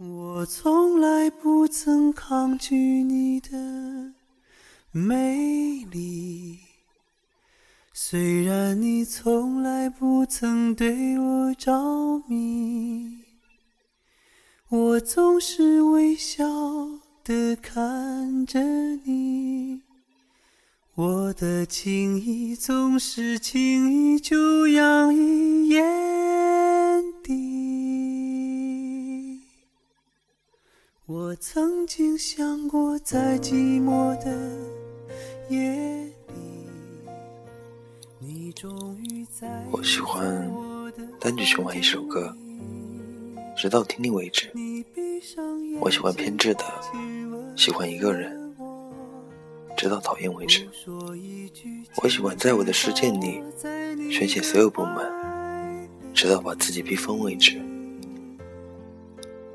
[0.00, 4.12] 我从来不曾抗拒你的
[4.92, 6.60] 美丽，
[7.92, 13.24] 虽然你从来不曾对我着迷，
[14.68, 16.44] 我总是微笑
[17.24, 18.60] 的看着
[19.04, 19.82] 你，
[20.94, 25.66] 我的情意总是轻易就洋溢
[31.08, 34.30] 我曾经想过，在寂寞的
[35.48, 35.58] 夜
[36.34, 36.68] 里，
[38.18, 40.52] 你终于在我喜欢
[41.18, 42.36] 单曲循环一首歌，
[43.56, 44.52] 直到听腻为止。
[45.80, 46.64] 我喜欢偏执的，
[47.56, 48.54] 喜欢一个人，
[49.78, 50.68] 直到讨厌为止。
[52.02, 53.42] 我喜欢在我的世界里
[54.12, 57.58] 宣泄所有不满，直到把自己逼疯为止。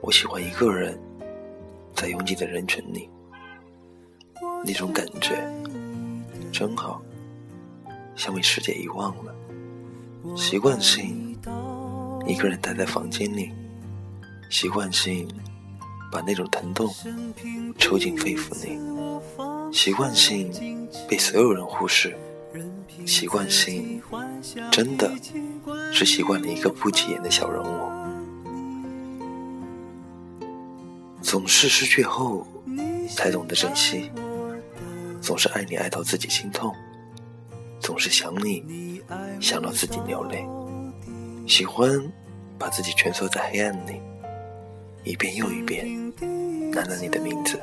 [0.02, 1.00] 我喜欢一个人，
[1.96, 3.10] 在拥挤的人群里，
[4.66, 5.42] 那种感觉
[6.52, 7.02] 真好，
[8.16, 9.34] 像被世界遗忘了。
[10.36, 11.38] 习惯性
[12.26, 13.52] 一个人待在房间里，
[14.50, 15.28] 习惯性
[16.12, 16.94] 把那种疼痛
[17.78, 18.80] 抽进肺腑里，
[19.74, 22.16] 习惯性被所有人忽视，
[23.06, 24.02] 习惯性
[24.72, 25.12] 真的
[25.92, 27.93] 是习惯了一个不起眼的小人物。
[31.34, 32.46] 总是失去后
[33.10, 34.12] 才懂得珍惜，
[35.20, 36.72] 总是爱你爱到自己心痛，
[37.80, 39.02] 总是想你
[39.42, 40.46] 想到自己流泪，
[41.48, 41.90] 喜欢
[42.60, 44.00] 把自己蜷缩在黑暗里，
[45.04, 45.88] 一遍又一遍
[46.72, 47.60] 喃喃你的名字，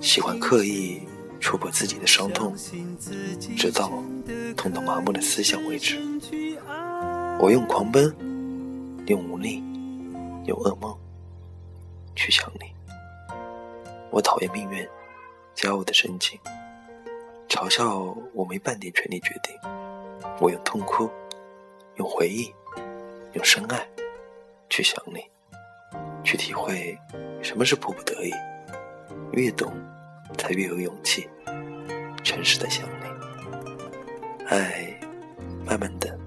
[0.00, 1.02] 喜欢刻意
[1.38, 2.52] 触碰自己的伤痛，
[3.56, 3.92] 直到
[4.56, 6.00] 痛到麻木的思想为止。
[7.38, 8.12] 我用狂奔，
[9.06, 9.62] 用无力，
[10.46, 10.92] 用噩梦。
[12.16, 12.72] 去想你，
[14.10, 14.88] 我讨厌命运
[15.54, 16.40] 骄傲的神情，
[17.46, 19.54] 嘲笑我没半点权利决定。
[20.40, 21.08] 我用痛哭，
[21.96, 22.52] 用回忆，
[23.34, 23.86] 用深爱
[24.70, 25.24] 去想你，
[26.24, 26.98] 去体会
[27.42, 28.32] 什么是迫不得已。
[29.32, 29.70] 越懂，
[30.38, 31.28] 才越有勇气，
[32.24, 34.46] 诚实的想你。
[34.46, 34.98] 爱，
[35.66, 36.18] 慢慢的，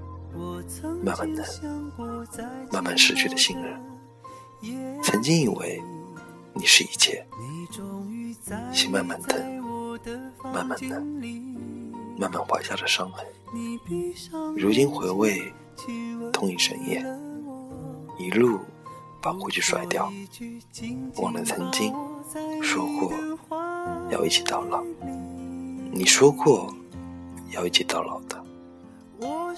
[1.03, 1.43] 慢慢的，
[2.71, 3.88] 慢慢失去的信任。
[5.01, 5.81] 曾经以为
[6.53, 7.25] 你是一切，
[8.73, 9.39] 心慢慢疼，
[10.43, 10.99] 慢慢的，
[12.17, 13.25] 慢慢怀下了伤痕。
[14.57, 15.53] 如今回味，
[16.33, 17.05] 痛一整夜，
[18.17, 18.59] 一路
[19.21, 20.11] 把过去甩掉，
[21.15, 21.93] 忘了曾经
[22.61, 23.13] 说过
[24.09, 24.83] 要一起到老。
[25.91, 26.73] 你说过
[27.51, 28.43] 要一起到老的，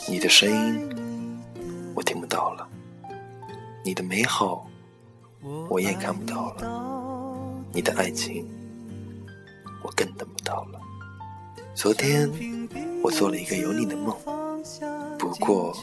[0.07, 0.89] 你的声音
[1.95, 2.67] 我听不到了，
[3.83, 4.67] 你的美好。
[5.69, 8.47] 我也看不到了，你的爱情，
[9.83, 10.79] 我更等不到了。
[11.73, 12.29] 昨天
[13.01, 14.15] 我做了一个有你的梦，
[15.17, 15.75] 不过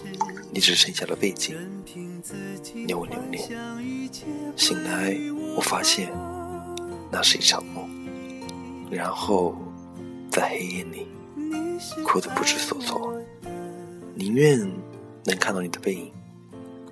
[0.53, 1.57] 你只剩下了背景，
[2.87, 3.43] 留我留恋。
[4.57, 5.17] 醒来
[5.57, 6.13] 我发现
[7.11, 7.89] 那是一场梦，
[8.91, 9.57] 然后
[10.31, 11.09] 在黑夜里
[12.05, 13.13] 哭得不知所措，
[14.15, 14.59] 宁愿
[15.25, 16.13] 能看到你的背影，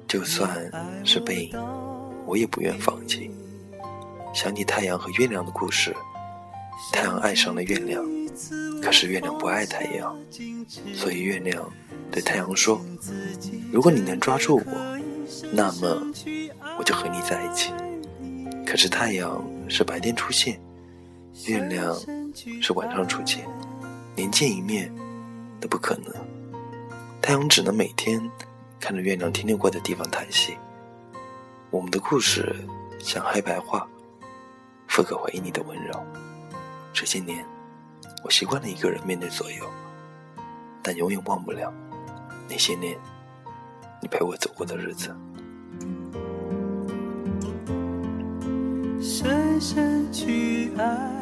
[0.09, 0.69] 就算
[1.05, 1.53] 是背影。
[2.27, 3.31] 我也不愿放弃。
[4.35, 5.97] 想起太阳和月亮的故事，
[6.93, 8.05] 太阳爱上了月亮，
[8.83, 10.15] 可是月亮不爱太阳，
[10.95, 11.73] 所以月亮
[12.11, 12.79] 对太阳说
[13.73, 15.01] ：“如果你能抓住我，
[15.53, 16.13] 那么
[16.79, 17.73] 我就和你在一起。”
[18.67, 20.61] 可是太阳是白天出现，
[21.47, 21.97] 月亮
[22.61, 23.47] 是晚上出现，
[24.17, 24.93] 连见一面
[25.61, 26.13] 都不可能。
[27.23, 28.21] 太阳只能每天
[28.79, 30.57] 看着月亮停留过的地方叹息。
[31.77, 32.57] 我们的故事
[32.99, 33.87] 像黑白画，
[34.89, 35.93] 复刻回忆你的温柔。
[36.91, 37.45] 这些年，
[38.25, 39.67] 我习惯了一个人面对所有，
[40.83, 41.71] 但永远忘不了
[42.49, 42.99] 那些年
[44.01, 45.15] 你陪我走过的日子。
[48.99, 51.16] 深深去爱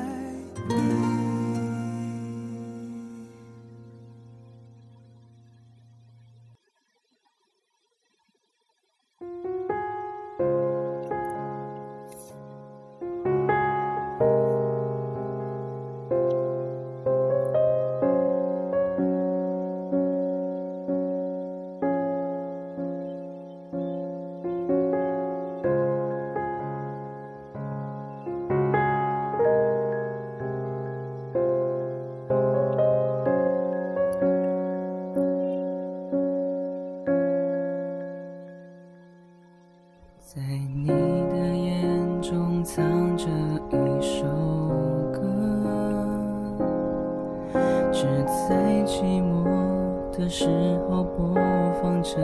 [50.37, 50.49] 时
[50.89, 51.33] 候播
[51.81, 52.19] 放着。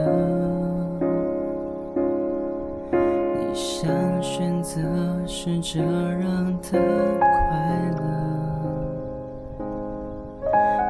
[2.91, 3.89] 你想
[4.21, 4.81] 选择
[5.25, 7.31] 试着让它快
[8.01, 8.03] 乐，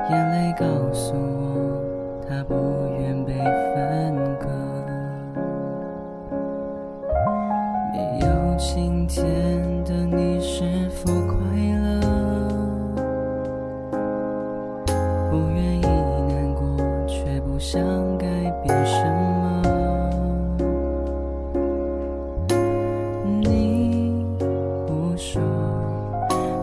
[0.08, 0.64] 眼泪告
[0.94, 1.84] 诉我，
[2.26, 2.54] 它不
[2.98, 3.34] 愿被
[3.74, 4.48] 分割。
[7.92, 9.22] 没有晴天
[9.84, 11.12] 的你是否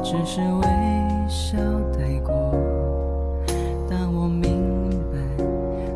[0.10, 0.64] 只是微
[1.28, 1.58] 笑
[1.92, 2.34] 带过。
[3.90, 5.18] 但我明白，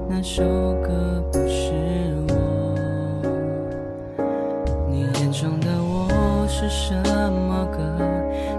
[0.10, 0.44] 那首
[0.84, 1.72] 歌不是
[2.28, 2.34] 我。
[4.90, 6.12] 你眼中的我。
[6.46, 7.80] 是什么歌？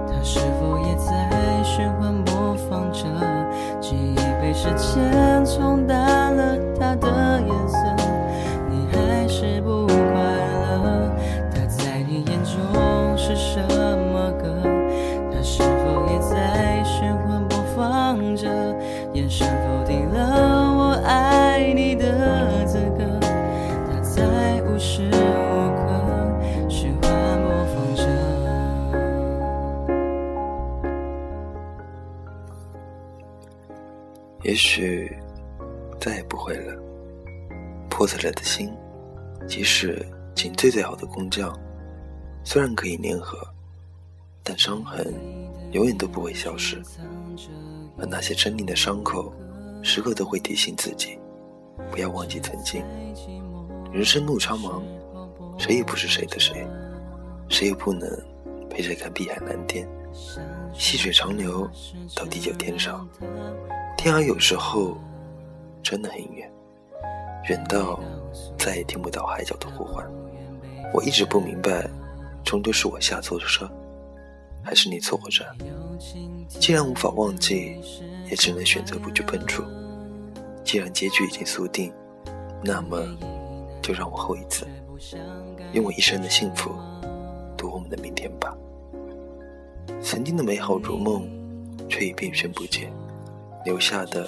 [0.09, 3.05] 它是否也在循环播放着？
[3.79, 6.57] 记忆被时间冲淡了
[18.37, 18.49] 着？
[19.15, 23.21] 眼神否定了我爱你的资格，
[23.89, 27.13] 它在无时无刻循环。
[34.45, 35.17] 也许
[36.01, 36.75] 再也不会了。
[37.89, 38.73] 破碎了的心，
[39.47, 40.05] 即使
[40.35, 41.57] 进最最好的工匠，
[42.43, 43.39] 虽然可以粘合，
[44.43, 45.15] 但伤痕
[45.71, 46.83] 永远都不会消失。
[48.03, 49.33] 而那些狰狞的伤口，
[49.81, 51.17] 时刻都会提醒自己，
[51.91, 52.85] 不要忘记曾经。
[53.93, 54.83] 人生路苍茫，
[55.57, 56.67] 谁也不是谁的谁，
[57.49, 58.11] 谁也不能
[58.69, 59.89] 陪谁看碧海蓝天。
[60.75, 61.71] 细水长流
[62.17, 63.09] 到地久天长。
[63.97, 64.99] 天涯有时候
[65.81, 66.51] 真的很远，
[67.49, 68.01] 远到
[68.59, 70.05] 再也听不到海角的呼唤。
[70.93, 71.89] 我一直不明白，
[72.43, 73.71] 终究是我下错了车，
[74.63, 75.47] 还是你错过站？
[76.49, 77.77] 既然无法忘记，
[78.29, 79.63] 也只能选择不去碰触。
[80.65, 81.93] 既然结局已经注定，
[82.63, 83.05] 那么
[83.83, 84.67] 就让我后一次，
[85.73, 86.71] 用我一生的幸福
[87.57, 88.57] 赌我们的明天吧。
[90.01, 91.29] 曾经的美好如梦，
[91.89, 92.93] 却已变萱不见。
[93.65, 94.27] 留下的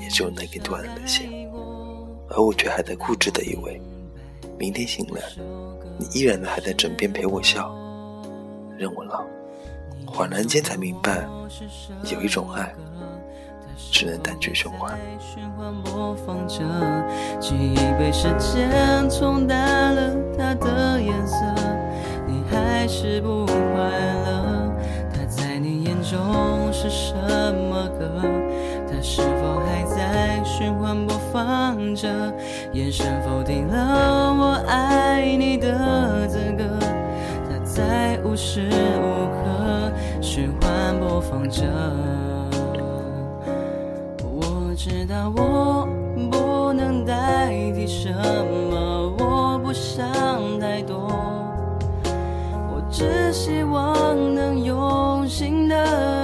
[0.00, 1.28] 也只有那根断了的线，
[2.30, 3.80] 而我却还在固执的以为，
[4.58, 5.22] 明天醒来，
[5.98, 7.74] 你依然的还在枕边陪我笑，
[8.78, 9.24] 任我老。
[10.16, 11.26] 恍然间才明白，
[12.12, 12.72] 有一种爱，
[13.90, 14.96] 只能单曲循环。
[17.40, 21.36] 记忆被时间冲淡了它的颜色，
[22.26, 23.52] 你还是不快
[24.24, 24.72] 乐。
[25.12, 28.22] 它在你眼中是什么歌？
[29.06, 32.08] 是否还在循环播放着？
[32.72, 36.64] 眼神否定了我爱你的资格。
[37.46, 41.62] 它在无时无刻循环播放着。
[44.24, 45.86] 我知道我
[46.32, 48.12] 不能代替什
[48.72, 50.04] 么，我不想
[50.58, 50.96] 太多，
[52.72, 56.23] 我只希望能用心的